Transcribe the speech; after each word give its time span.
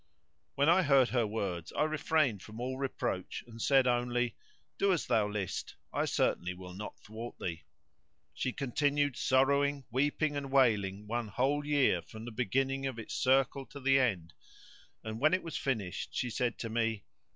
When 0.55 0.67
I 0.67 0.81
heard 0.81 1.09
her 1.09 1.27
words 1.27 1.71
I 1.73 1.83
refrained 1.83 2.41
from 2.41 2.59
all 2.59 2.75
reproach 2.79 3.43
and 3.45 3.61
said 3.61 3.85
only:—Do 3.85 4.91
as 4.91 5.05
thou 5.05 5.27
list; 5.29 5.75
I 5.93 6.05
certainly 6.05 6.55
will 6.55 6.73
not 6.73 6.97
thwart 6.99 7.35
thee. 7.39 7.65
She 8.33 8.51
continued 8.51 9.15
sorrowing, 9.15 9.85
weeping 9.91 10.35
and 10.35 10.51
wailing 10.51 11.05
one 11.05 11.27
whole 11.27 11.63
year 11.67 12.01
from 12.01 12.25
the 12.25 12.31
beginning 12.31 12.87
of 12.87 12.97
its 12.97 13.13
circle 13.13 13.63
to 13.67 13.79
the 13.79 13.99
end, 13.99 14.33
and 15.03 15.19
when 15.19 15.35
it 15.35 15.43
was 15.43 15.55
finished 15.55 16.15
she 16.15 16.31
said 16.31 16.57
to 16.57 16.69
me. 16.71 17.03